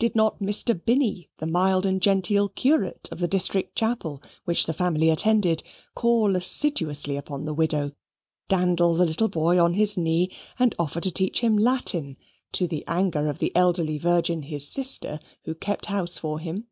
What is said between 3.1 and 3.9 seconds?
of the district